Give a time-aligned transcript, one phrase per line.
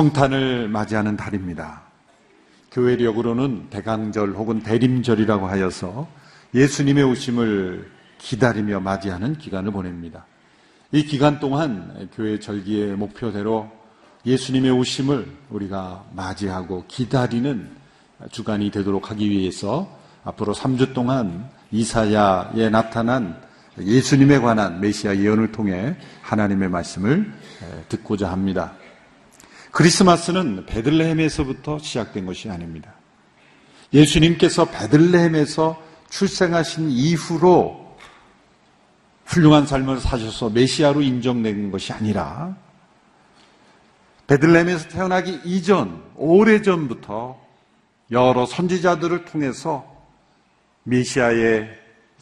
[0.00, 1.82] 성탄을 맞이하는 달입니다.
[2.72, 6.08] 교회력으로는 대강절 혹은 대림절이라고 하여서
[6.54, 10.24] 예수님의 오심을 기다리며 맞이하는 기간을 보냅니다.
[10.90, 13.70] 이 기간 동안 교회 절기의 목표대로
[14.24, 17.68] 예수님의 오심을 우리가 맞이하고 기다리는
[18.30, 19.86] 주간이 되도록 하기 위해서
[20.24, 23.38] 앞으로 3주 동안 이사야에 나타난
[23.78, 27.30] 예수님에 관한 메시아 예언을 통해 하나님의 말씀을
[27.90, 28.79] 듣고자 합니다.
[29.72, 32.94] 크리스마스는 베들레헴에서부터 시작된 것이 아닙니다.
[33.92, 37.96] 예수님께서 베들레헴에서 출생하신 이후로
[39.26, 42.56] 훌륭한 삶을 사셔서 메시아로 인정된 것이 아니라
[44.26, 47.40] 베들레헴에서 태어나기 이전 오래전부터
[48.10, 49.86] 여러 선지자들을 통해서
[50.82, 51.78] 메시아의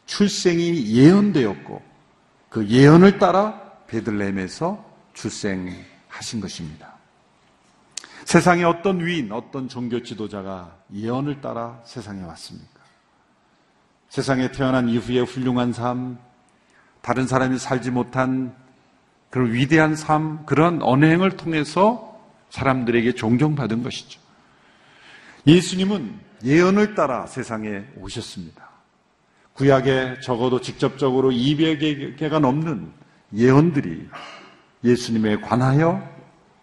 [0.06, 1.82] 출생이 예언되었고
[2.48, 6.97] 그 예언을 따라 베들레헴에서 출생하신 것입니다.
[8.28, 12.78] 세상에 어떤 위인, 어떤 종교 지도자가 예언을 따라 세상에 왔습니까?
[14.10, 16.18] 세상에 태어난 이후에 훌륭한 삶,
[17.00, 18.54] 다른 사람이 살지 못한
[19.30, 22.20] 그런 위대한 삶, 그런 언행을 통해서
[22.50, 24.20] 사람들에게 존경받은 것이죠.
[25.46, 28.68] 예수님은 예언을 따라 세상에 오셨습니다.
[29.54, 32.92] 구약에 적어도 직접적으로 200개가 넘는
[33.32, 34.06] 예언들이
[34.84, 36.06] 예수님에 관하여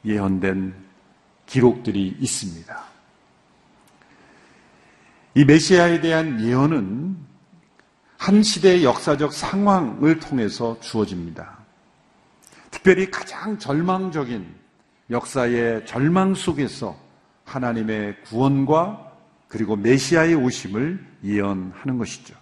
[0.05, 0.84] 예언된
[1.45, 2.83] 기록들이 있습니다.
[5.35, 7.17] 이 메시아에 대한 예언은
[8.17, 11.57] 한 시대의 역사적 상황을 통해서 주어집니다.
[12.71, 14.45] 특별히 가장 절망적인
[15.09, 16.97] 역사의 절망 속에서
[17.43, 19.11] 하나님의 구원과
[19.47, 22.35] 그리고 메시아의 오심을 예언하는 것이죠.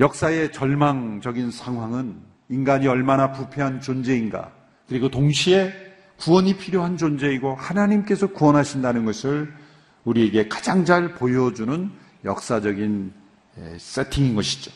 [0.00, 2.16] 역사의 절망적인 상황은
[2.48, 4.52] 인간이 얼마나 부패한 존재인가,
[4.88, 5.87] 그리고 동시에
[6.18, 9.52] 구원이 필요한 존재이고 하나님께서 구원하신다는 것을
[10.04, 11.90] 우리에게 가장 잘 보여주는
[12.24, 13.12] 역사적인
[13.78, 14.70] 세팅인 것이죠.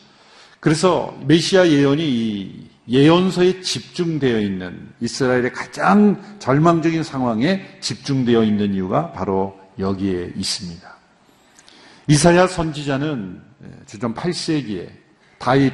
[0.60, 10.32] 그래서 메시아 예언이 예언서에 집중되어 있는 이스라엘의 가장 절망적인 상황에 집중되어 있는 이유가 바로 여기에
[10.36, 10.92] 있습니다.
[12.08, 13.40] 이사야 선지자는
[13.86, 14.88] 주전 8세기에
[15.38, 15.72] 다윗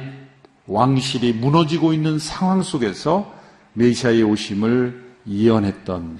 [0.67, 3.33] 왕실이 무너지고 있는 상황 속에서
[3.73, 6.17] 메시아의 오심을 예언했던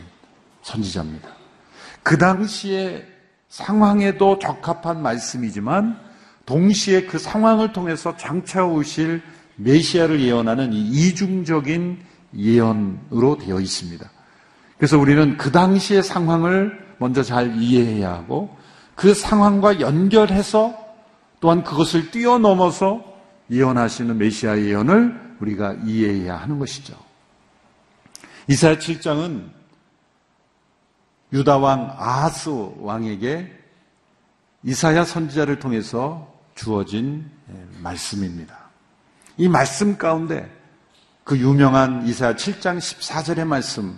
[0.62, 1.30] 선지자입니다.
[2.03, 3.06] 그 당시의
[3.50, 6.00] 상황에도 적합한 말씀이지만
[6.46, 9.22] 동시에 그 상황을 통해서 장차 오실
[9.56, 12.00] 메시아를 예언하는 이중적인
[12.38, 14.09] 예언으로 되어 있습니다.
[14.78, 18.56] 그래서 우리는 그 당시의 상황을 먼저 잘 이해해야 하고
[18.96, 20.78] 그 상황과 연결해서
[21.40, 23.03] 또한 그것을 뛰어넘어서
[23.52, 27.09] 예언하시는 메시아 예언을 우리가 이해해야 하는 것이죠.
[28.50, 29.48] 이사야 7장은
[31.32, 32.50] 유다 왕 아하스
[32.80, 33.56] 왕에게
[34.64, 38.58] 이사야 선지자를 통해서 주어진 예, 말씀입니다.
[39.38, 40.52] 이 말씀 가운데
[41.24, 43.96] 그 유명한 이사야 7장 14절의 말씀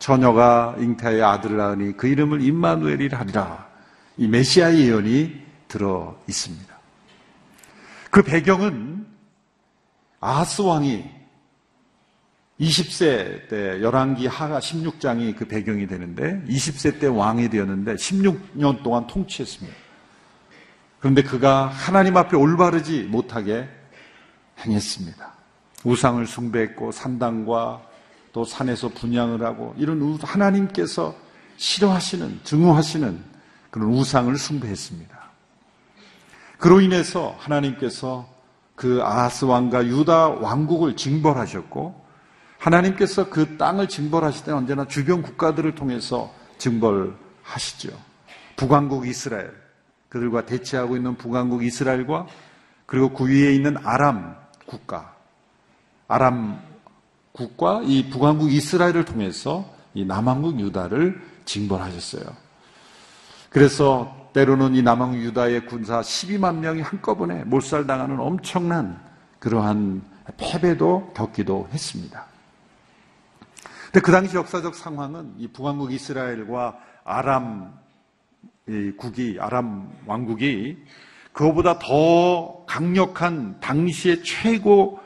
[0.00, 3.68] 처녀가 잉태하여 아들을 낳으니 그 이름을 임마누엘이라 하리라
[4.16, 6.76] 이 메시아 예언이 들어 있습니다.
[8.10, 9.06] 그 배경은
[10.18, 11.21] 아하스 왕이
[12.60, 19.76] 20세 때 열왕기 하가 16장이 그 배경이 되는데 20세 때 왕이 되었는데 16년 동안 통치했습니다.
[21.00, 23.68] 그런데 그가 하나님 앞에 올바르지 못하게
[24.60, 25.32] 행했습니다.
[25.84, 27.82] 우상을 숭배했고 산당과
[28.32, 31.14] 또 산에서 분양을 하고 이런 하나님께서
[31.56, 33.24] 싫어하시는 증오하시는
[33.70, 35.22] 그런 우상을 숭배했습니다.
[36.58, 38.28] 그로 인해서 하나님께서
[38.76, 42.01] 그 아하스 왕과 유다 왕국을 징벌하셨고
[42.62, 47.90] 하나님께서 그 땅을 징벌하실 때는 언제나 주변 국가들을 통해서 징벌하시죠.
[48.54, 49.52] 북왕국 이스라엘,
[50.08, 52.26] 그들과 대치하고 있는 북왕국 이스라엘과
[52.86, 55.16] 그리고 그 위에 있는 아람 국가,
[56.06, 56.62] 아람
[57.32, 62.24] 국과 이 북왕국 이스라엘을 통해서 이 남왕국 유다를 징벌하셨어요.
[63.50, 69.00] 그래서 때로는 이 남왕 유다의 군사 12만 명이 한꺼번에 몰살당하는 엄청난
[69.40, 70.02] 그러한
[70.36, 72.31] 패배도 겪기도 했습니다.
[73.92, 77.74] 근데 그 당시 역사적 상황은 이 북왕국 이스라엘과 아람
[78.96, 80.78] 국이, 아람 왕국이
[81.34, 84.98] 그거보다 더 강력한 당시의 최고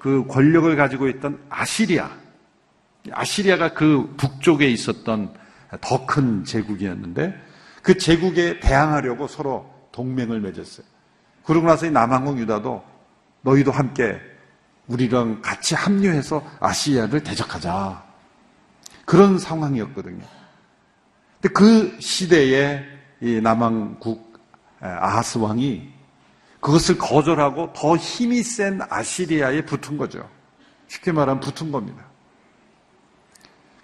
[0.00, 2.10] 그 권력을 가지고 있던 아시리아.
[3.12, 5.32] 아시리아가 그 북쪽에 있었던
[5.80, 7.40] 더 큰 제국이었는데
[7.82, 10.84] 그 제국에 대항하려고 서로 동맹을 맺었어요.
[11.44, 12.82] 그러고 나서 이 남한국 유다도
[13.42, 14.20] 너희도 함께
[14.88, 18.03] 우리랑 같이 합류해서 아시아를 대적하자.
[19.04, 20.24] 그런 상황이었거든요.
[21.40, 22.82] 근데 그 시대에
[23.20, 24.38] 이 남왕국
[24.80, 25.88] 아하스 왕이
[26.60, 30.28] 그것을 거절하고 더 힘이 센 아시리아에 붙은 거죠.
[30.88, 32.04] 쉽게 말하면 붙은 겁니다.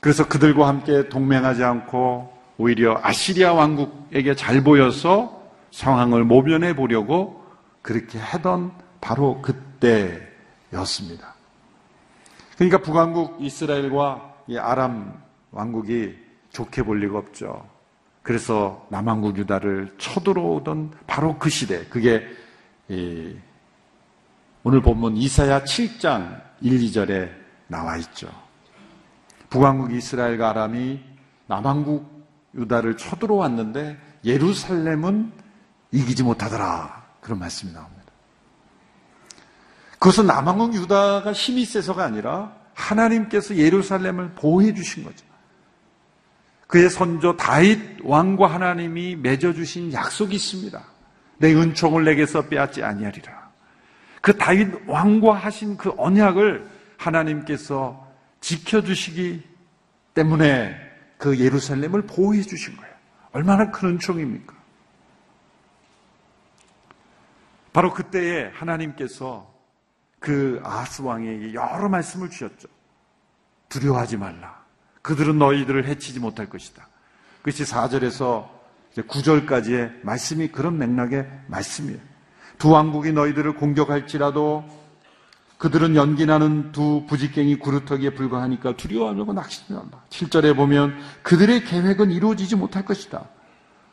[0.01, 7.45] 그래서 그들과 함께 동맹하지 않고 오히려 아시리아 왕국에게 잘 보여서 상황을 모면해 보려고
[7.83, 11.35] 그렇게 하던 바로 그때였습니다.
[12.57, 16.19] 그러니까 북왕국 이스라엘과 이 아람 왕국이
[16.50, 17.70] 좋게 볼 리가 없죠.
[18.20, 22.26] 그래서 남왕국 유다를 쳐들어오던 바로 그 시대, 그게
[24.64, 27.31] 오늘 본문 이사야 7장 1, 2절에
[27.69, 28.29] 나와 있죠.
[29.50, 31.00] 북왕국 이스라엘과 아람이
[31.47, 32.26] 남왕국
[32.56, 35.31] 유다를 쳐들어왔는데 예루살렘은
[35.93, 37.05] 이기지 못하더라.
[37.20, 38.00] 그런 말씀이 나옵니다.
[40.00, 45.25] 그것은 남왕국 유다가 힘이 세서가 아니라 하나님께서 예루살렘을 보호해 주신 거죠.
[46.67, 50.83] 그의 선조 다윗 왕과 하나님이 맺어 주신 약속이 있습니다.
[51.39, 53.51] 내 은총을 내게서 빼앗지 아니하리라.
[54.21, 58.09] 그 다윗 왕과 하신 그 언약을 하나님께서
[58.41, 59.43] 지켜 주시기
[60.15, 60.77] 때문에
[61.19, 62.95] 그 예루살렘을 보호해 주신 거예요.
[63.33, 64.55] 얼마나 큰 은총입니까?
[67.73, 69.53] 바로 그때에 하나님께서
[70.21, 72.69] 그 아스 왕에게 여러 말씀을 주셨죠.
[73.69, 74.61] 두려워하지 말라.
[75.03, 76.87] 그들은 너희들을 해치지 못할 것이다.
[77.39, 78.49] 그것이 4절에서
[78.97, 81.99] 9절까지의 말씀이 그런 맥락의 말씀이에요.
[82.59, 84.65] 두 왕국이 너희들을 공격할지라도
[85.57, 90.03] 그들은 연기나는 두 부직갱이 구루터기에 불과하니까 두려워하려고 말라.
[90.11, 93.27] 7절에 보면 그들의 계획은 이루어지지 못할 것이다.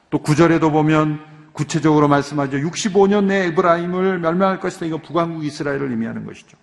[0.09, 2.57] 또 9절에도 보면 구체적으로 말씀하죠.
[2.57, 4.85] 65년 내 에브라임을 멸망할 것이다.
[4.85, 6.55] 이거 북왕국 이스라엘을 의미하는 것이죠.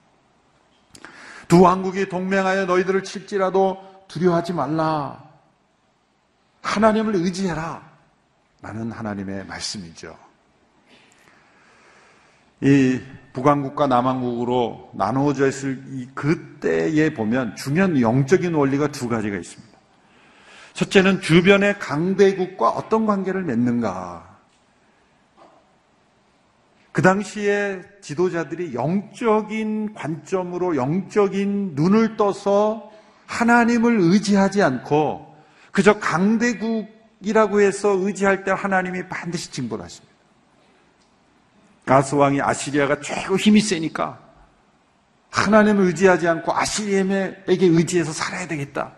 [1.49, 3.77] 두 왕국이 동맹하여 너희들을 칠지라도
[4.07, 5.21] 두려워하지 말라.
[6.63, 7.83] 하나님을 의지해라.
[8.63, 10.17] 라는 하나님의 말씀이죠.
[12.61, 13.01] 이
[13.33, 19.77] 북왕국과 남왕국으로 나누어져 있을 이 그때에 보면 중요한 영적인 원리가 두 가지가 있습니다.
[20.73, 24.34] 첫째는 주변의 강대국과 어떤 관계를 맺는가.
[26.95, 32.89] 그 당시에 지도자들이 영적인 관점으로 영적인 눈을 떠서
[33.27, 35.35] 하나님을 의지하지 않고
[35.73, 40.15] 그저 강대국이라고 해서 의지할 때 하나님이 반드시 징벌 하십니다.
[41.85, 44.21] 가스왕이 아시리아가 최고 힘이 세니까
[45.31, 48.93] 하나님을 의지하지 않고 아시리아에게 의지해서 살아야 되겠다.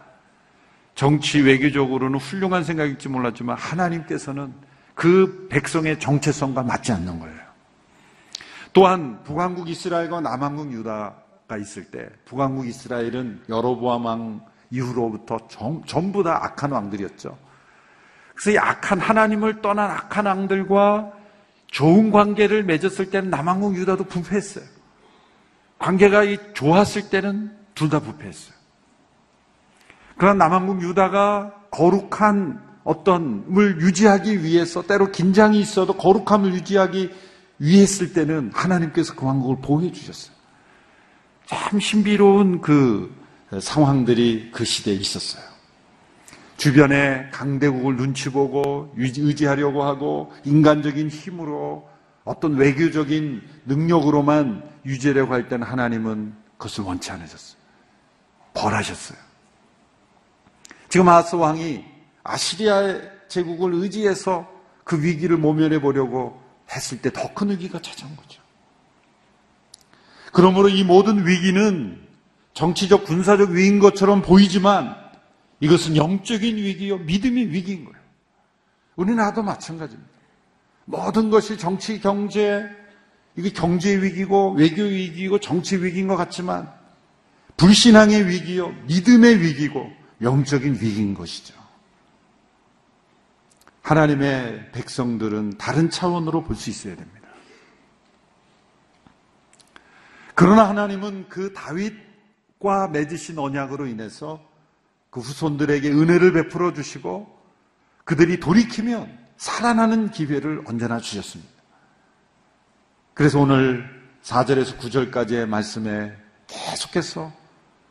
[0.95, 4.53] 정치 외교적으로는 훌륭한 생각일지 몰랐지만 하나님께서는
[4.95, 7.46] 그 백성의 정체성과 맞지 않는 거예요.
[8.77, 14.41] 또한 북왕국 이스라엘과 남왕국 유다가 있을 때 북왕국 이스라엘은 여로보암 왕
[14.71, 17.39] 이후로부터 정, 전부 다 악한 왕들이었죠.
[18.35, 21.11] 그래서 이 악한 하나님을 떠난 악한 왕들과
[21.69, 24.67] 좋은 관계를 맺었을 때는 남왕국 유다도 부패했어요.
[25.79, 28.55] 관계가 좋았을 때는 둘 다 부패했어요.
[30.19, 37.11] 그러나 남왕국 유다가 거룩한 어떤을 유지하기 위해서 때로 긴장이 있어도 거룩함을 유지하기
[37.59, 40.35] 위했을 때는 하나님께서 그 왕국을 보호해 주셨어요.
[41.47, 43.15] 참 신비로운 그
[43.61, 45.45] 상황들이 그 시대에 있었어요.
[46.57, 51.89] 주변에 강대국을 눈치 보고 의지하려고 하고 인간적인 힘으로
[52.25, 57.57] 어떤 외교적인 능력으로만 유지하려고 할 때는 하나님은 그것을 원치 않으셨어요.
[58.55, 59.19] 벌하셨어요.
[60.89, 61.85] 지금 아스 왕이
[62.25, 64.51] 아시리아 제국을 의지해서
[64.83, 68.41] 그 위기를 모면해 보려고 했을 때 더 큰 위기가 찾아온 거죠.
[70.33, 72.01] 그러므로 이 모든 위기는
[72.55, 74.97] 정치적 군사적 위기인 것처럼 보이지만
[75.61, 77.99] 이것은 영적인 위기요 믿음의 위기인 거예요.
[78.97, 80.11] 우리나라도 마찬가지입니다.
[80.87, 82.65] 모든 것이 정치, 경제,
[83.37, 86.71] 이게 경제 위기고 외교 위기고 정치 위기인 것 같지만
[87.57, 89.91] 불신앙의 위기요 믿음의 위기고
[90.23, 91.55] 영적인 위기인 것이죠.
[93.87, 97.29] 하나님의 백성들은 다른 차원으로 볼 수 있어야 됩니다.
[100.35, 104.43] 그러나 하나님은 그 다윗과 맺으신 언약으로 인해서
[105.11, 107.33] 그 후손들에게 은혜를 베풀어 주시고
[108.05, 111.53] 그들이 돌이키면 살아나는 기회를 언제나 주셨습니다.
[113.15, 113.89] 그래서 오늘
[114.25, 116.17] 4절에서 9절까지의 말씀에
[116.49, 117.33] 계속해서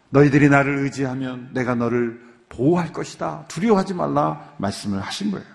[0.09, 3.45] 너희들이 나를 의지하면 내가 너를 보호할 것이다.
[3.47, 5.54] 두려워하지 말라 말씀을 하신 거예요.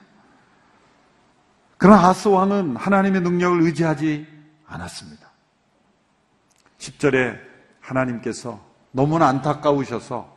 [1.81, 4.27] 그러나 아스 왕은 하나님의 능력을 의지하지
[4.67, 5.31] 않았습니다.
[6.79, 7.41] 10절에
[7.81, 10.37] 하나님께서 너무나 안타까우셔서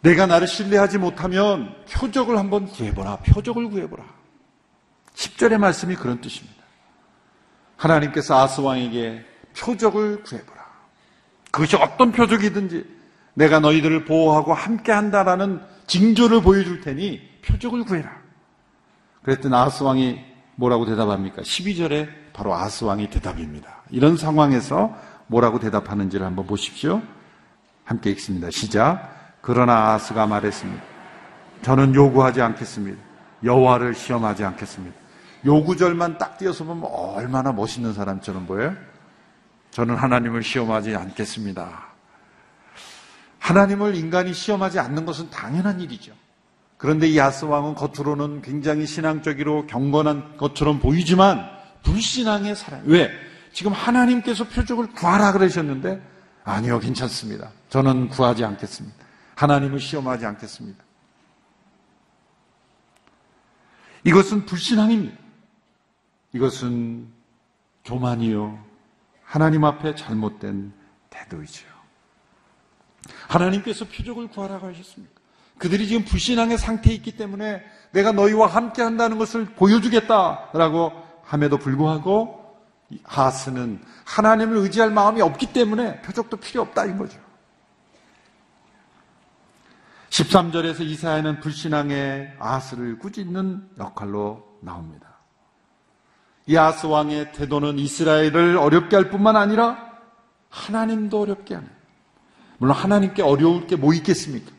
[0.00, 3.18] 내가 나를 신뢰하지 못하면 표적을 한번 구해보라.
[3.18, 4.02] 표적을 구해보라.
[5.14, 6.64] 10절의 말씀이 그런 뜻입니다.
[7.76, 9.22] 하나님께서 아스왕에게
[9.58, 10.64] 표적을 구해보라.
[11.50, 12.86] 그것이 어떤 표적이든지
[13.34, 18.23] 내가 너희들을 보호하고 함께 한다라는 징조를 보여줄 테니 표적을 구해라.
[19.24, 20.20] 그랬더니 아스왕이
[20.56, 21.42] 뭐라고 대답합니까?
[21.42, 23.82] 12절에 바로 아스왕이 대답입니다.
[23.90, 24.94] 이런 상황에서
[25.26, 27.02] 뭐라고 대답하는지를 한번 보십시오.
[27.84, 28.50] 함께 읽습니다.
[28.50, 29.38] 시작.
[29.40, 30.82] 그러나 아스가 말했습니다.
[31.62, 33.02] 저는 요구하지 않겠습니다.
[33.42, 34.96] 여호와를 시험하지 않겠습니다.
[35.44, 38.74] 요구절만 딱 띄어서 보면 얼마나 멋있는 사람처럼 보여요?
[39.70, 41.88] 저는 하나님을 시험하지 않겠습니다.
[43.38, 46.12] 하나님을 인간이 시험하지 않는 것은 당연한 일이죠.
[46.76, 51.48] 그런데 이 아스 왕은 겉으로는 굉장히 신앙적이로 경건한 것처럼 보이지만
[51.82, 52.82] 불신앙의 사람.
[52.86, 53.10] 왜?
[53.52, 56.02] 지금 하나님께서 표적을 구하라 그러셨는데
[56.42, 57.50] 아니요, 괜찮습니다.
[57.70, 58.96] 저는 구하지 않겠습니다.
[59.36, 60.84] 하나님을 시험하지 않겠습니다.
[64.04, 65.16] 이것은 불신앙입니다.
[66.34, 67.08] 이것은
[67.84, 68.62] 교만이요.
[69.22, 70.72] 하나님 앞에 잘못된
[71.10, 71.66] 태도이죠.
[73.28, 75.13] 하나님께서 표적을 구하라고 하셨습니까?
[75.58, 80.92] 그들이 지금 불신앙의 상태에 있기 때문에 내가 너희와 함께 한다는 것을 보여주겠다라고
[81.22, 82.42] 함에도 불구하고
[83.04, 87.18] 하스는 하나님을 의지할 마음이 없기 때문에 표적도 필요 없다 인 거죠.
[90.10, 95.08] 13절에서 이사야는 불신앙의 아스를 꾸짖는 역할로 나옵니다.
[96.46, 99.92] 이 아스 왕의 태도는 이스라엘을 어렵게 할 뿐만 아니라
[100.50, 101.68] 하나님도 어렵게 하는.
[102.58, 104.52] 물론 하나님께 어려울 게 뭐 있겠습니까?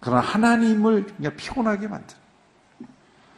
[0.00, 2.16] 그러나 하나님을 그냥 피곤하게 만든.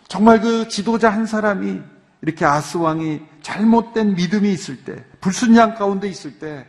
[0.08, 1.80] 정말 그 지도자 한 사람이
[2.22, 6.66] 이렇게 아스 왕이 잘못된 믿음이 있을 때, 불순양 가운데 있을 때,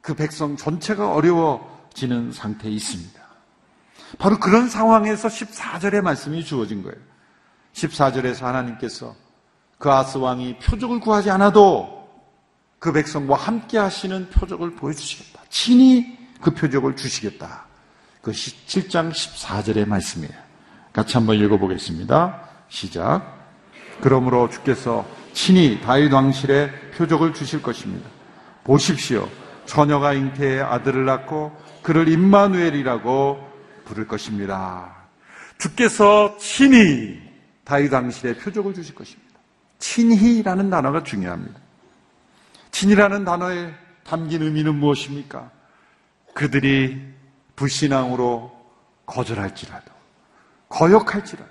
[0.00, 3.20] 그 백성 전체가 어려워지는 상태에 있습니다.
[4.18, 6.98] 바로 그런 상황에서 14절의 말씀이 주어진 거예요.
[7.72, 9.14] 14절에서 하나님께서
[9.78, 12.08] 그 아스 왕이 표적을 구하지 않아도
[12.78, 15.42] 그 백성과 함께 하시는 표적을 보여주시겠다.
[15.48, 17.63] 친히 그 표적을 주시겠다.
[18.24, 20.32] 그 7장 14절의 말씀이에요.
[20.94, 22.48] 같이 한번 읽어보겠습니다.
[22.70, 23.22] 시작.
[24.00, 28.08] 그러므로 주께서 친히 다윗 왕실에 표적을 주실 것입니다.
[28.64, 29.28] 보십시오.
[29.66, 31.52] 처녀가 잉태의 아들을 낳고
[31.82, 33.52] 그를 임마누엘이라고
[33.84, 34.96] 부를 것입니다.
[35.58, 37.20] 주께서 친히
[37.62, 39.34] 다윗 왕실에 표적을 주실 것입니다.
[39.80, 41.60] 친히라는 단어가 중요합니다.
[42.70, 45.50] 친이라는 단어에 담긴 의미는 무엇입니까?
[46.32, 47.14] 그들이
[47.56, 48.52] 불신앙으로
[49.06, 49.92] 거절할지라도,
[50.68, 51.50] 거역할지라도,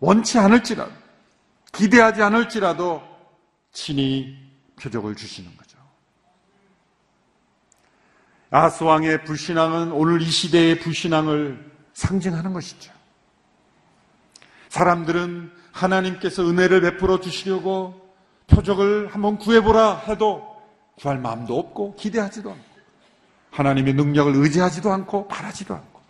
[0.00, 0.92] 원치 않을지라도,
[1.72, 3.02] 기대하지 않을지라도
[3.72, 4.36] 친히
[4.80, 5.78] 표적을 주시는 거죠.
[8.50, 12.92] 아스 왕의 불신앙은 오늘 이 시대의 불신앙을 상징하는 것이죠.
[14.68, 18.14] 사람들은 하나님께서 은혜를 베풀어 주시려고
[18.48, 20.60] 표적을 한번 구해보라 해도
[20.96, 22.71] 구할 마음도 없고 기대하지도 않고
[23.52, 26.00] 하나님의 능력을 의지하지도 않고 바라지도 않고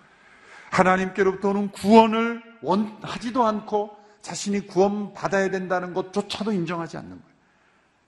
[0.71, 7.33] 하나님께로부터는 구원을 원하지도 않고 자신이 구원 받아야 된다는 것조차도 인정하지 않는 거예요.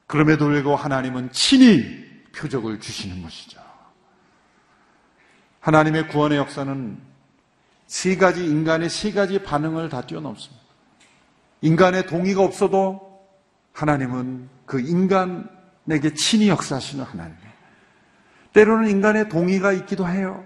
[0.07, 1.85] 그럼에도 불구하고 하나님은 친히
[2.35, 3.61] 표적을 주시는 것이죠.
[5.61, 6.99] 하나님의 구원의 역사는
[7.87, 10.63] 세 가지 인간의 세 가지 반응을 다 뛰어넘습니다.
[11.63, 13.27] 인간의 동의가 없어도
[13.73, 17.44] 하나님은 그 인간에게 친히 역사하시는 하나님이에요.
[18.55, 20.45] 때로는 인간의 동의가 있기도 해요.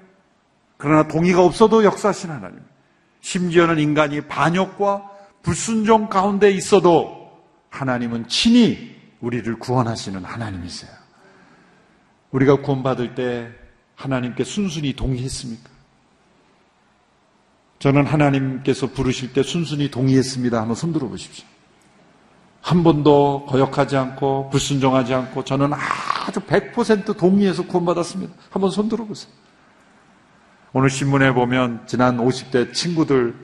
[0.77, 2.61] 그러나 동의가 없어도 역사하시는 하나님.
[3.21, 5.11] 심지어는 인간이 반역과
[5.43, 7.31] 불순종 가운데 있어도
[7.71, 10.91] 하나님은 친히 우리를 구원하시는 하나님이세요.
[12.31, 13.51] 우리가 구원받을 때
[13.95, 15.69] 하나님께 순순히 동의했습니까?
[17.79, 20.59] 저는 하나님께서 부르실 때 순순히 동의했습니다.
[20.59, 21.47] 한번 손들어 보십시오.
[22.69, 28.35] 한 번도 거역하지 않고 불순종하지 않고 저는 아주 100% 동의해서 구원받았습니다.
[28.51, 29.33] 한번 손 들어 보세요.
[30.75, 33.35] 오늘 신문에 보면 지난 50대 친구들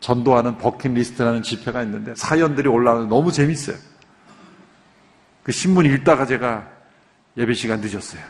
[0.00, 3.76] 전도하는 버킷리스트라는 집회가 있는데 사연들이 올라오는 너무 재밌어요.
[5.44, 6.68] 그 신문 읽다가 제가
[7.36, 8.22] 예배 시간 늦었어요.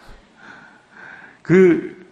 [1.40, 2.06] 그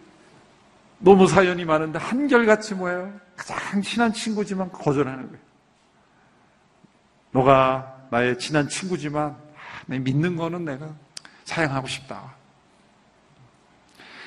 [0.99, 3.12] 너무 사연이 많은데 한결같이 뭐예요?
[3.37, 5.44] 가장 친한 친구지만 거절하는 거예요.
[7.35, 9.37] 너가 나의 친한 친구지만
[9.87, 10.95] 믿는 거는 내가
[11.45, 12.33] 사양하고 싶다.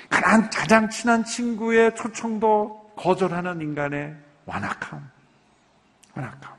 [0.09, 4.13] 가장, 가장 친한 친구의 초청도 거절하는 인간의
[4.45, 5.09] 완악함.
[6.15, 6.57] 완악함.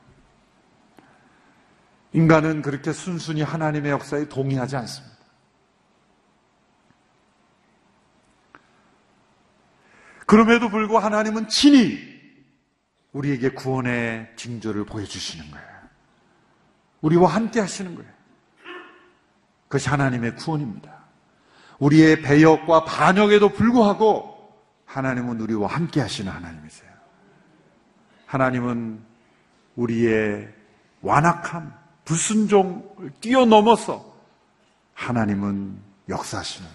[2.15, 5.19] 인간은 그렇게 순순히 하나님의 역사에 동의하지 않습니다.
[10.27, 11.99] 그럼에도 불구하고 하나님은 친히
[13.13, 15.78] 우리에게 구원의 징조를 보여주시는 거예요.
[17.01, 18.11] 우리와 함께 하시는 거예요.
[19.69, 20.93] 그것이 하나님의 구원입니다.
[21.79, 24.53] 우리의 배역과 반역에도 불구하고
[24.87, 26.91] 하나님은 우리와 함께 하시는 하나님이세요.
[28.27, 29.01] 하나님은
[29.77, 30.53] 우리의
[31.03, 31.73] 완악함,
[32.05, 34.05] 불순종을 뛰어넘어서
[34.95, 35.79] 하나님은
[36.09, 36.69] 역사하시는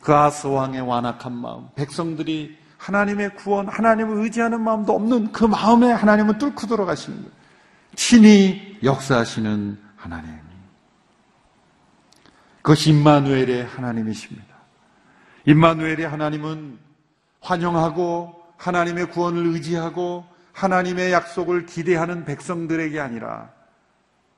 [0.00, 6.38] 그 아스 왕의 완악한 마음, 백성들이 하나님의 구원, 하나님을 의지하는 마음도 없는 그 마음에 하나님은
[6.38, 7.35] 뚫고 들어가시는 거예요.
[7.96, 10.46] 친히 역사하시는 하나님.
[12.62, 14.54] 그것이 임마누엘의 하나님이십니다.
[15.46, 16.78] 임마누엘의 하나님은
[17.40, 23.50] 환영하고 하나님의 구원을 의지하고 하나님의 약속을 기대하는 백성들에게 아니라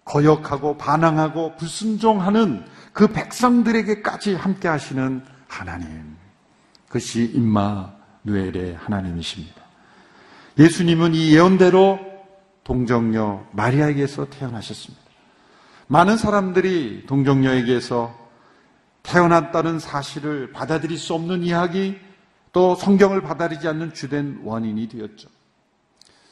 [0.05, 6.17] 거역하고 반항하고 불순종하는 그 백성들에게까지 함께 하시는 하나님.
[6.87, 9.63] 그것이 임마누엘의 하나님이십니다.
[10.59, 12.08] 예수님은 이 예언대로
[12.69, 15.03] 동정녀 마리아에게서 태어나셨습니다.
[15.87, 18.15] 많은 사람들이 동정녀에게서
[19.03, 21.99] 태어났다는 사실을 받아들일 수 없는 이야기,
[22.53, 25.31] 또 성경을 받아들이지 않는 주된 원인이 되었죠.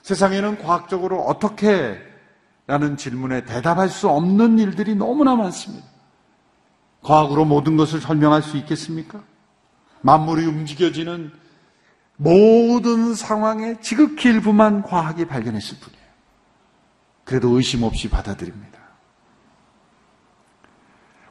[0.03, 1.99] 세상에는 과학적으로 어떻게
[2.67, 5.87] 라는 질문에 대답할 수 없는 일들이 너무나 많습니다.
[7.03, 9.23] 과학으로 모든 것을 설명할 수 있겠습니까?
[10.03, 11.33] 만물이 움직여지는
[12.17, 15.96] 모든 상황의 지극히 일부만 과학이 발견했을 뿐이에요.
[17.27, 18.79] 그래도 의심 없이 받아들입니다.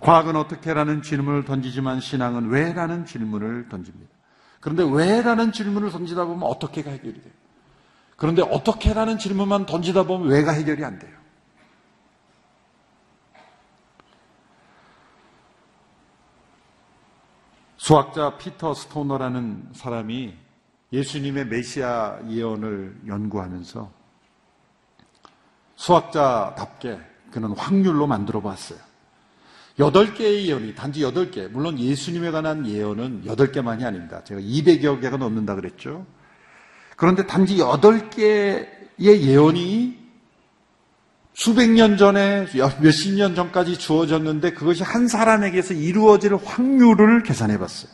[0.01, 4.13] 과학은 어떻게 라는 질문을 던지지만 신앙은 왜 라는 질문을 던집니다.
[4.59, 7.33] 그런데 왜 라는 질문을 던지다 보면 어떻게가 해결이 돼요.
[8.17, 11.15] 그런데 어떻게 라는 질문만 던지다 보면 왜가 해결이 안 돼요.
[17.77, 20.35] 수학자 피터 스토너라는 사람이
[20.91, 23.94] 예수님의 메시아 예언을 연구하면서
[25.75, 26.99] 수학자답게
[27.31, 28.79] 그는 확률로 만들어 봤어요.
[29.77, 31.47] 여덟 개의 예언이 단지 여덟 개.
[31.47, 34.23] 물론 예수님에 관한 예언은 여덟 개만이 아닙니다.
[34.23, 36.05] 제가 200여 개가 넘는다 그랬죠.
[36.95, 38.67] 그런데 단지 여덟 개의
[38.99, 40.05] 예언이
[41.33, 42.47] 수백 년 전에
[42.81, 47.91] 몇십 년 전까지 주어졌는데 그것이 한 사람에게서 이루어질 확률을 계산해 봤어요.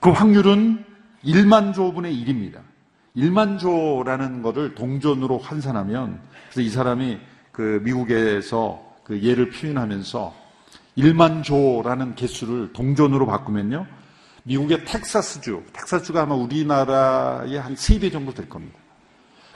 [0.00, 0.84] 그 확률은
[1.24, 2.71] 1만 조분의 1입니다.
[3.16, 6.20] 1만 조라는 것을 동전으로 환산하면
[6.50, 7.18] 그래서 이 사람이
[7.50, 10.34] 그 미국에서 그 예를 표현하면서
[10.98, 13.86] 1만 조라는 개수를 동전으로 바꾸면요.
[14.44, 18.78] 미국의 텍사스주, 텍사스주가 아마 우리나라의 한 3배 정도 될 겁니다.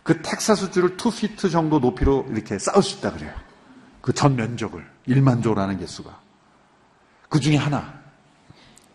[0.02, 3.32] 그 텍사스 줄을 2피트 정도 높이로 이렇게 쌓을 수 있다 그래요.
[4.00, 6.16] 그 전 면적을 1만 조라는 개수가.
[7.28, 7.92] 그 중에 하나.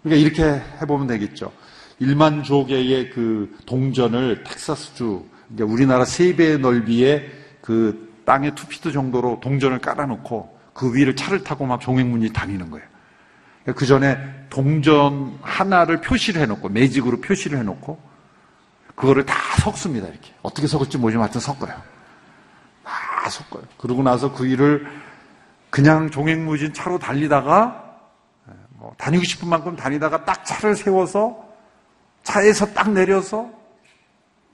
[0.04, 1.52] 그러니까 이렇게 해보면 되겠죠.
[2.01, 10.59] 1만 조개의 그 동전을 텍사스주, 그러니까 우리나라 3배의 넓이의 그 땅에 2피트 정도로 동전을 깔아놓고
[10.73, 12.87] 그 위를 차를 타고 막 종횡문이 다니는 거예요.
[13.63, 14.17] 그러니까 그 전에
[14.49, 18.01] 동전 하나를 표시를 해놓고 매직으로 표시를 해놓고
[18.95, 20.33] 그거를 다 섞습니다, 이렇게.
[20.41, 21.73] 어떻게 섞을지 모르지만 하여튼 섞어요.
[22.83, 23.63] 다 섞어요.
[23.77, 24.87] 그러고 나서 그 일을
[25.69, 27.95] 그냥 종횡무진 차로 달리다가,
[28.69, 31.50] 뭐 다니고 싶은 만큼 다니다가 딱 차를 세워서
[32.23, 33.51] 차에서 딱 내려서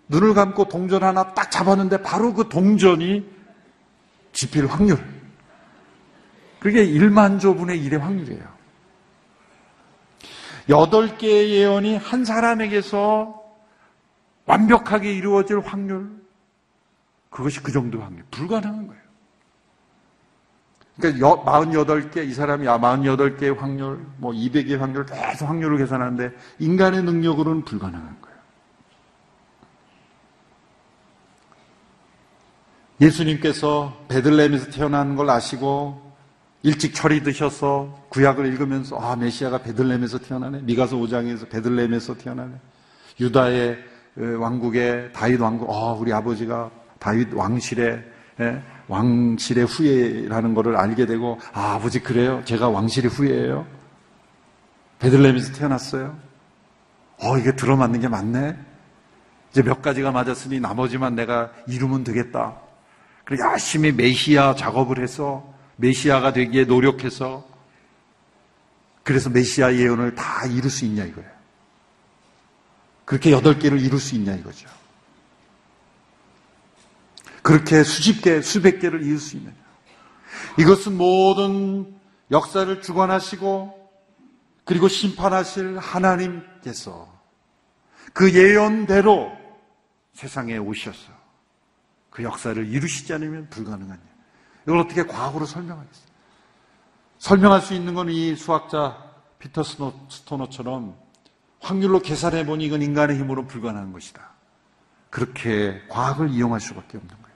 [0.08, 3.30] 눈을 감고 동전 하나 딱 잡았는데 바로 그 동전이
[4.32, 4.98] 집힐 확률.
[6.60, 8.58] 그게 1만 조분의 1의 확률이에요.
[10.70, 13.44] 8개의 예언이 한 사람에게서
[14.46, 16.10] 완벽하게 이루어질 확률,
[17.30, 18.24] 그것이 그 정도 확률.
[18.32, 19.07] 불가능한 거예요.
[21.00, 27.64] 그러니까 48개, 이 사람이 아, 48개의 확률, 뭐 200개의 확률, 계속 확률을 계산하는데 인간의 능력으로는
[27.66, 28.38] 불가능한 거예요.
[33.00, 36.08] 예수님께서 베들레헴에서 태어난 걸 아시고
[36.64, 42.54] 일찍 철이 드셔서 구약을 읽으면서 아 메시아가 베들레헴에서 태어나네 미가서 5장에서 베들레헴에서 태어나네
[43.20, 43.78] 유다의
[44.16, 48.04] 그 왕국의 다윗 왕국, 어, 우리 아버지가 다윗 왕실의
[48.40, 52.42] 예, 왕실의 후예라는 것을 알게 되고 아, 아버지 그래요?
[52.46, 53.66] 제가 왕실의 후예예요?
[55.00, 56.18] 베들레헴에서 태어났어요?
[57.20, 58.58] 어, 이게 들어맞는 게 맞네.
[59.52, 62.58] 이제 몇 가지가 맞았으니 나머지만 내가 이루면 되겠다.
[63.24, 67.46] 그리고 열심히 메시아 작업을 해서 메시아가 되기에 노력해서
[69.04, 71.30] 그래서 메시아 예언을 다 이룰 수 있냐 이거예요.
[73.06, 74.68] 그렇게 여덟 개를 이룰 수 있냐 이거죠.
[77.48, 79.56] 그렇게 수십 개, 수백 개를 이룰 수 있느냐.
[80.60, 81.96] 이것은 모든
[82.30, 83.90] 역사를 주관하시고
[84.66, 87.08] 그리고 심판하실 하나님께서
[88.12, 89.32] 그 예언대로
[90.12, 91.14] 세상에 오셔서
[92.10, 94.04] 그 역사를 이루시지 않으면 불가능한 일.
[94.64, 96.08] 이걸 어떻게 과거로 설명하겠어요?
[97.18, 99.02] 설명할 수 있는 건 이 수학자
[99.40, 100.98] 피터 스토너처럼
[101.62, 104.32] 확률로 계산해 보니 이건 인간의 힘으로 불가능한 것이다.
[105.10, 107.27] 그렇게 과학을 이용할 수밖에 없는 거예요.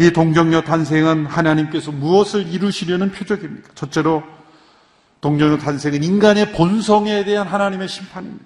[0.00, 3.70] 이 동정녀 탄생은 하나님께서 무엇을 이루시려는 표적입니까?
[3.74, 4.22] 첫째로
[5.20, 8.44] 동정녀 탄생은 인간의 본성에 대한 하나님의 심판입니다.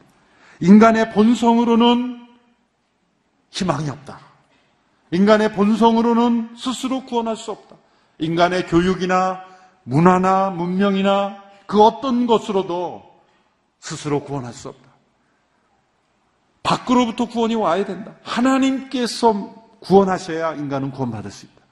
[0.60, 2.26] 인간의 본성으로는
[3.50, 4.18] 희망이 없다.
[5.10, 7.76] 인간의 본성으로는 스스로 구원할 수 없다.
[8.18, 9.42] 인간의 교육이나
[9.84, 13.02] 문화나 문명이나 그 어떤 것으로도
[13.78, 14.90] 스스로 구원할 수 없다.
[16.62, 18.14] 밖으로부터 구원이 와야 된다.
[18.22, 21.62] 하나님께서 구원하셔야 인간은 구원받을 수 있다.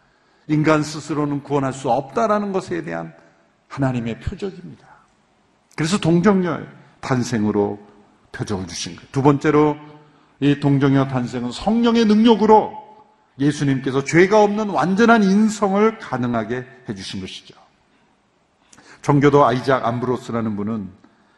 [0.48, 3.14] 인간 스스로는 구원할 수 없다라는 것에 대한
[3.68, 4.86] 하나님의 표적입니다.
[5.76, 6.66] 그래서 동정녀의
[7.00, 7.78] 탄생으로
[8.32, 9.08] 표적을 주신 거예요.
[9.12, 9.76] 두 번째로
[10.40, 12.76] 이 동정녀 탄생은 성령의 능력으로
[13.38, 17.54] 예수님께서 죄가 없는 완전한 인성을 가능하게 해주신 것이죠.
[19.02, 20.90] 정교도 아이작 암브로스라는 분은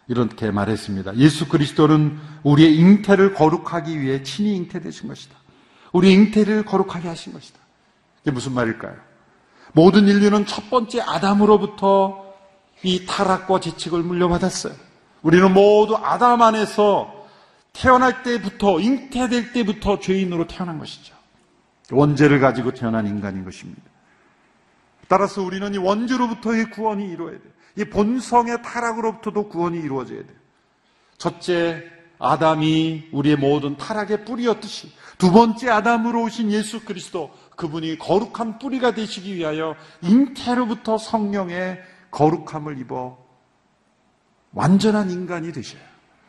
[0.08, 1.16] 이렇게 말했습니다.
[1.16, 5.37] 예수 그리스도는 우리의 잉태를 거룩하기 위해 친히 잉태되신 것이다.
[5.92, 7.59] 우리 잉태를 거룩하게 하신 것이다.
[8.22, 8.96] 이게 무슨 말일까요?
[9.72, 12.35] 모든 인류는 첫 번째 아담으로부터
[12.83, 14.74] 이 타락과 재칙을 물려받았어요.
[15.22, 17.26] 우리는 모두 아담 안에서
[17.72, 21.14] 태어날 때부터, 잉태될 때부터 죄인으로 태어난 것이죠.
[21.90, 23.83] 원죄를 가지고 태어난 인간인 것입니다.
[25.09, 27.52] 따라서 우리는 이 원죄로부터의 구원이 이루어야 돼요.
[27.76, 30.37] 이 본성의 타락으로부터도 구원이 이루어져야 돼요.
[31.18, 31.85] 첫째,
[32.18, 39.37] 아담이 우리의 모든 타락의 뿌리였듯이 두 번째 아담으로 오신 예수 그리스도 그분이 거룩한 뿌리가 되시기
[39.37, 41.80] 위하여 잉태로부터 성령의
[42.11, 43.16] 거룩함을 입어
[44.50, 45.80] 완전한 인간이 되셔야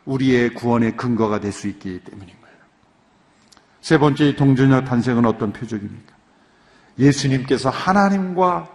[0.05, 2.55] 우리의 구원의 근거가 될 수 있기 때문인 거예요.
[3.81, 6.13] 세 번째 동전녀 탄생은 어떤 표적입니까?
[6.99, 8.69] 예수님께서 하나님과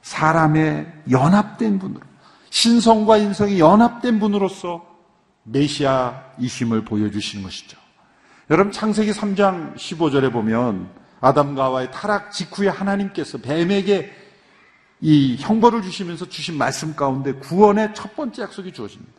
[0.00, 2.00] 사람의 연합된 분으로
[2.48, 4.86] 신성과 인성이 연합된 분으로서
[5.42, 7.79] 메시아이심을 보여주시는 것이죠.
[8.50, 10.88] 여러분 창세기 3장 15절에 보면
[11.20, 14.12] 아담과 와의 타락 직후에 하나님께서 뱀에게
[15.00, 19.12] 이 형벌을 주시면서 주신 말씀 가운데 구원의 첫 번째 약속이 주어집니다.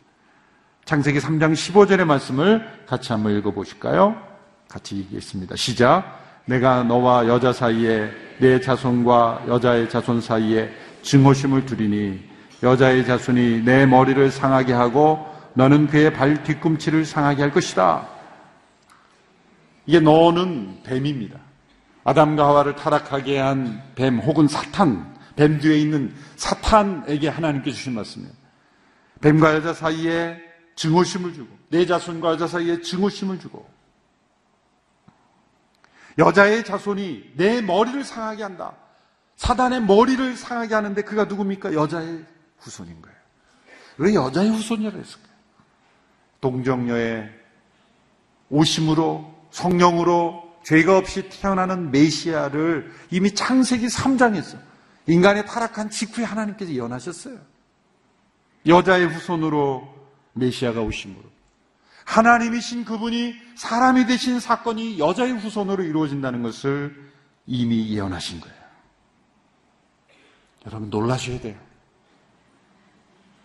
[0.84, 4.20] 창세기 3장 15절의 말씀을 같이 한번 읽어보실까요?
[4.68, 5.56] 같이 읽겠습니다.
[5.56, 6.20] 시작.
[6.44, 12.20] 내가 너와 여자 사이에 내 자손과 여자의 자손 사이에 증오심을 두리니
[12.62, 18.11] 여자의 자손이 내 머리를 상하게 하고 너는 그의 발 뒤꿈치를 상하게 할 것이다.
[19.86, 21.38] 이게 너는 뱀입니다.
[22.04, 28.32] 아담과 하와를 타락하게 한 뱀 혹은 사탄, 뱀 뒤에 있는 사탄에게 하나님께 주신 말씀이에요.
[29.20, 30.40] 뱀과 여자 사이에
[30.74, 33.68] 증오심을 주고 내 자손과 여자 사이에 증오심을 주고
[36.18, 38.74] 여자의 자손이 내 머리를 상하게 한다.
[39.36, 41.72] 사단의 머리를 상하게 하는데 그가 누굽니까?
[41.72, 42.24] 여자의
[42.58, 43.16] 후손인 거예요.
[43.98, 45.32] 왜 여자의 후손이라고 했을까요?
[46.40, 47.30] 동정녀의
[48.50, 54.58] 오심으로 성령으로 죄가 없이 태어나는 메시아를 이미 창세기 3장에서
[55.06, 57.38] 인간의 타락한 직후에 하나님께서 예언하셨어요.
[58.66, 59.92] 여자의 후손으로
[60.34, 61.22] 메시아가 오심으로
[62.04, 67.12] 하나님이신 그분이 사람이 되신 사건이 여자의 후손으로 이루어진다는 것을
[67.46, 68.56] 이미 예언하신 거예요.
[70.66, 71.56] 여러분 놀라셔야 돼요.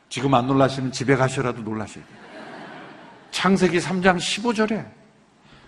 [0.09, 2.17] 지금 안 놀라시면 집에 가셔라도 놀라셔야 돼요.
[3.31, 4.96] 창세기 3장 15절에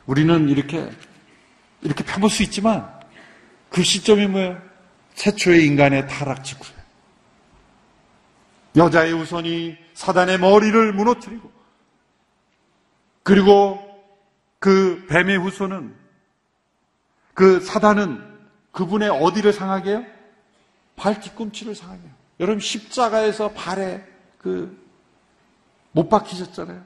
[0.09, 0.89] 우리는 이렇게
[1.81, 2.91] 이렇게 펴볼 수 있지만
[3.69, 4.59] 그 시점이 뭐예요?
[5.13, 6.75] 최초의 인간의 타락 직후에
[8.75, 11.51] 여자의 우선이 사단의 머리를 무너뜨리고
[13.21, 13.79] 그리고
[14.57, 15.95] 그 뱀의 후손은
[17.35, 18.39] 그 사단은
[18.71, 20.05] 그분의 어디를 상하게 해요?
[20.95, 22.11] 발 뒤꿈치를 상하게 해요.
[22.39, 24.03] 여러분 십자가에서 발에
[24.39, 24.89] 그
[25.91, 26.83] 못 박히셨잖아요.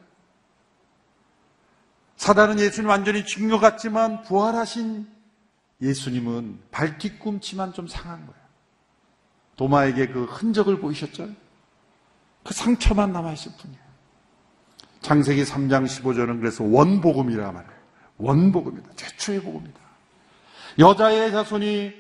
[2.24, 5.06] 사단은 예수님 완전히 죽인 것 같지만 부활하신
[5.82, 8.42] 예수님은 발 뒤꿈치만 좀 상한 거예요.
[9.58, 11.28] 도마에게 그 흔적을 보이셨죠?
[12.46, 13.84] 그 상처만 남아있을 뿐이에요.
[15.02, 17.74] 창세기 3장 15절은 그래서 원복음이라 말해요.
[18.20, 18.92] 원복음이다.
[18.96, 19.80] 최초의 복음이다.
[20.80, 21.92] 여자의 자손이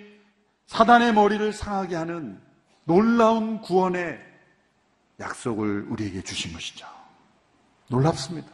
[0.67, 2.39] 사단의 머리를 상하게 하는
[2.86, 4.21] 놀라운 구원의
[5.19, 6.88] 약속을 우리에게 주신 것이죠.
[7.89, 8.53] 놀랍습니다.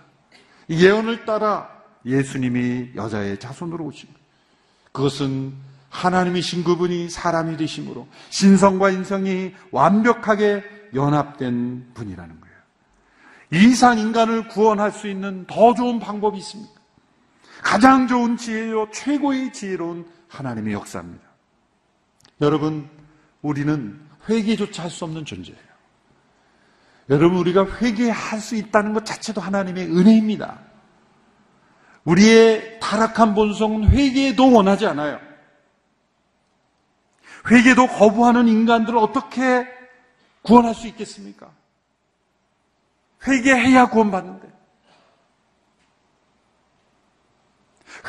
[0.69, 1.69] 이 예언을 따라
[2.05, 4.19] 예수님이 여자의 자손으로 오신 것.
[4.91, 5.53] 그것은
[5.89, 12.55] 하나님이신 그분이 사람이 되심으로 신성과 인성이 완벽하게 연합된 분이라는 거예요.
[13.51, 16.79] 이상 인간을 구원할 수 있는 더 좋은 방법이 있습니까?
[17.63, 21.27] 가장 좋은 지혜요, 최고의 지혜로운 하나님의 역사입니다.
[22.41, 22.88] 여러분,
[23.41, 25.68] 우리는 회개조차 할 수 없는 존재예요.
[27.10, 30.60] 여러분, 우리가 회개할 수 있다는 것 자체도 하나님의 은혜입니다.
[32.04, 35.19] 우리의 타락한 본성은 회개도 원하지 않아요.
[37.50, 39.67] 회개도 거부하는 인간들을 어떻게
[40.43, 41.52] 구원할 수 있겠습니까?
[43.28, 44.48] 회개해야 구원받는데.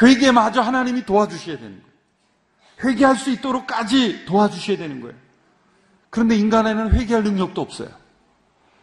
[0.03, 1.91] 회개마저 하나님이 도와주셔야 되는 거예요.
[2.85, 5.17] 회개할 수 있도록까지 도와주셔야 되는 거예요.
[6.11, 8.00] 그런데 인간에는 회개할 능력도 없어요.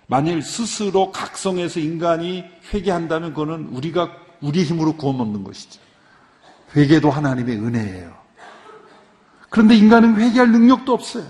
[0.08, 5.82] 만일 스스로 각성해서 인간이 회개한다면 그거는 우리가 우리 힘으로 구원 얻는 것이죠.
[6.76, 8.18] 회개도 하나님의 은혜예요.
[9.50, 11.26] 그런데 인간은 회개할 능력도 없어요.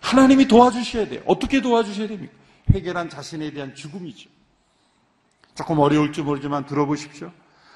[0.00, 1.22] 하나님이 도와주셔야 돼요.
[1.26, 2.32] 어떻게 도와주셔야 됩니까?
[2.72, 4.28] 회개란 자신에 대한 죽음이죠.
[5.54, 7.30] 조금 어려울지 모르지만 들어보십시오.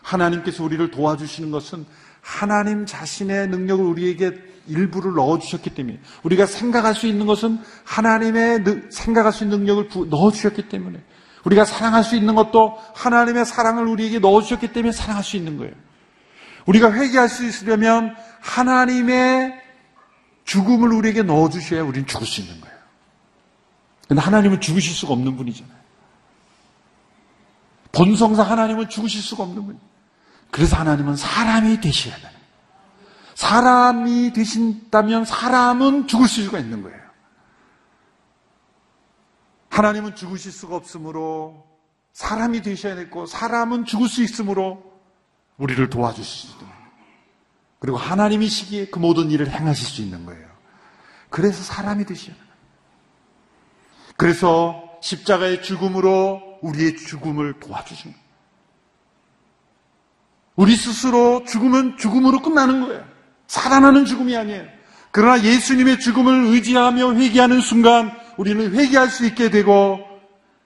[0.06, 1.84] 하나님께서 우리를 도와주시는 것은
[2.20, 4.32] 하나님 자신의 능력을 우리에게
[4.68, 11.02] 일부를 넣어주셨기 때문에 우리가 생각할 수 있는 것은 하나님의 생각할 수 있는 능력을 넣어주셨기 때문에
[11.44, 15.72] 우리가 사랑할 수 있는 것도 하나님의 사랑을 우리에게 넣어주셨기 때문에 사랑할 수 있는 거예요.
[16.66, 19.54] 우리가 회개할 수 있으려면 하나님의
[20.44, 22.76] 죽음을 우리에게 넣어주셔야 우리는 죽을 수 있는 거예요.
[24.08, 25.76] 근데 하나님은 죽으실 수가 없는 분이잖아요.
[27.92, 29.95] 본성상 하나님은 죽으실 수가 없는 분이에요.
[30.50, 32.30] 그래서 하나님은 사람이 되셔야 돼요.
[33.34, 36.98] 사람이 되신다면 사람은 죽을 수가 있는 거예요.
[39.68, 41.66] 하나님은 죽으실 수가 없으므로
[42.14, 44.82] 사람이 되셔야 되고 사람은 죽을 수 있으므로
[45.58, 46.66] 우리를 도와주시죠.
[47.78, 50.46] 그리고 하나님이시기에 그 모든 일을 행하실 수 있는 거예요.
[51.28, 52.46] 그래서 사람이 되셔야 돼요.
[54.16, 58.25] 그래서 십자가의 죽음으로 우리의 죽음을 도와주신 거예요.
[60.56, 63.04] 우리 스스로 죽으면 죽음으로 끝나는 거예요.
[63.46, 64.64] 살아나는 죽음이 아니에요.
[65.10, 70.00] 그러나 예수님의 죽음을 의지하며 회개하는 순간 우리는 회개할 수 있게 되고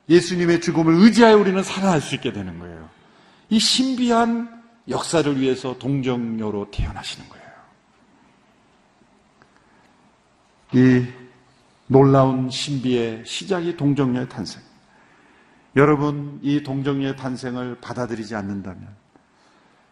[0.09, 2.89] 예수님의 죽음을 의지하여 우리는 살아날 수 있게 되는 거예요.
[3.49, 7.41] 이 신비한 역사를 위해서 동정녀로 태어나시는 거예요.
[10.73, 11.07] 이
[11.87, 14.63] 놀라운 신비의 시작이 동정녀의 탄생.
[15.77, 19.00] 여러분, 이 동정녀의 탄생을 받아들이지 않는다면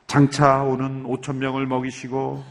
[0.09, 2.43] 장차 오는 5천 명을 먹이시고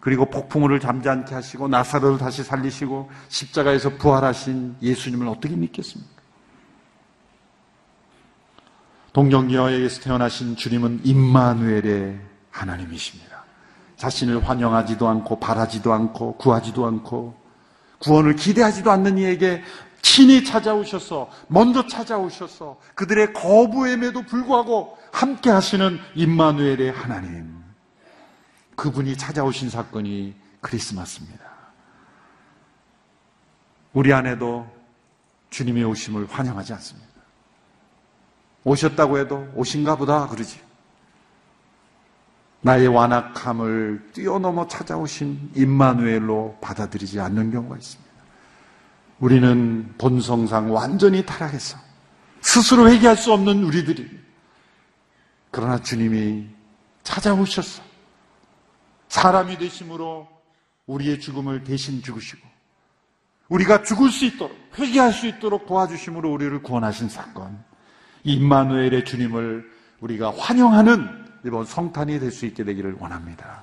[0.00, 6.10] 그리고 폭풍우를 잠잠케 하시고 나사로를 다시 살리시고 십자가에서 부활하신 예수님을 어떻게 믿겠습니까?
[9.12, 12.18] 동정녀에게서 태어나신 주님은 임마누엘의
[12.50, 13.44] 하나님이십니다.
[13.96, 17.34] 자신을 환영하지도 않고 바라지도 않고 구하지도 않고
[17.98, 19.62] 구원을 기대하지도 않는 이에게
[20.02, 27.62] 친히 찾아오셔서 먼저 찾아오셔서 그들의 거부임에도 불구하고 함께 하시는 임마누엘의 하나님.
[28.74, 31.44] 그분이 찾아오신 사건이 크리스마스입니다.
[33.92, 34.66] 우리 안에도
[35.50, 37.08] 주님의 오심을 환영하지 않습니다.
[38.64, 40.60] 오셨다고 해도 오신가 보다 그러지.
[42.60, 48.01] 나의 완악함을 뛰어넘어 찾아오신 임마누엘로 받아들이지 않는 경우가 있습니다.
[49.22, 51.78] 우리는 본성상 완전히 타락해서
[52.40, 54.10] 스스로 회개할 수 없는 우리들이
[55.52, 56.48] 그러나 주님이
[57.04, 57.82] 찾아오셨어.
[59.08, 60.26] 사람이 되심으로
[60.86, 62.48] 우리의 죽음을 대신 죽으시고
[63.48, 67.62] 우리가 죽을 수 있도록 회개할 수 있도록 도와주심으로 우리를 구원하신 사건.
[68.24, 71.08] 임마누엘의 주님을 우리가 환영하는
[71.46, 73.62] 이번 성탄이 될 수 있게 되기를 원합니다.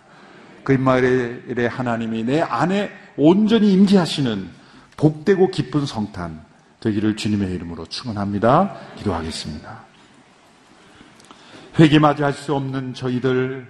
[0.64, 4.59] 그 임마누엘의 하나님이 내 안에 온전히 임재하시는
[5.00, 6.44] 복되고 기쁜 성탄
[6.82, 8.76] 되기를 주님의 이름으로 축원합니다.
[8.98, 9.86] 기도하겠습니다.
[11.80, 13.66] 회개마저 할 수 없는 저희들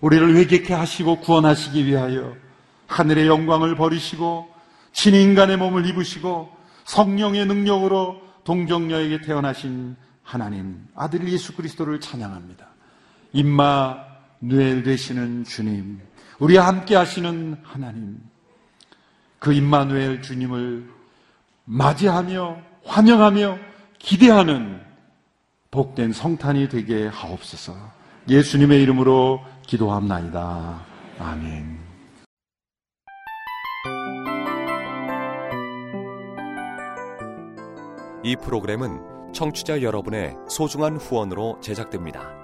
[0.00, 2.34] 우리를 회개케 하시고 구원하시기 위하여
[2.86, 4.48] 하늘의 영광을 버리시고
[4.92, 6.50] 신인간의 몸을 입으시고
[6.84, 12.66] 성령의 능력으로 동정녀에게 태어나신 하나님 아들 예수 그리스도를 찬양합니다.
[13.34, 13.96] 임마
[14.40, 16.00] 누엘 되시는 주님
[16.38, 18.18] 우리와 함께 하시는 하나님
[19.44, 20.88] 그 임마누엘 주님을
[21.66, 23.58] 맞이하며 환영하며
[23.98, 24.80] 기대하는
[25.70, 27.76] 복된 성탄이 되게 하옵소서.
[28.26, 30.80] 예수님의 이름으로 기도합나이다.
[31.18, 31.78] 아멘.
[38.22, 42.43] 이 프로그램은 청취자 여러분의 소중한 후원으로 제작됩니다.